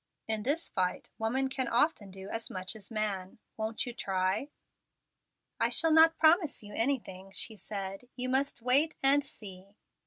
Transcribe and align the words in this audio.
In 0.27 0.41
this 0.41 0.67
fight 0.67 1.11
woman 1.19 1.47
can 1.47 1.67
often 1.67 2.09
do 2.09 2.27
as 2.27 2.49
much 2.49 2.75
as 2.75 2.89
man. 2.89 3.37
Won't 3.55 3.85
you 3.85 3.93
try?" 3.93 4.49
"I 5.59 5.69
shall 5.69 5.91
not 5.91 6.17
promise 6.17 6.63
you 6.63 6.73
anything," 6.73 7.31
she 7.35 7.55
said. 7.55 8.05
"You 8.15 8.27
must 8.27 8.63
wait 8.63 8.95
and 9.03 9.23
see." 9.23 9.75